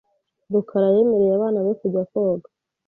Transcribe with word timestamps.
rukara 0.51 0.87
yemereye 0.95 1.31
abana 1.37 1.57
be 1.65 1.71
kujya 1.79 2.03
koga. 2.11 2.47